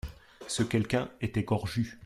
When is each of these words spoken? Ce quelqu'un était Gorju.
Ce 0.47 0.63
quelqu'un 0.63 1.11
était 1.21 1.43
Gorju. 1.43 1.99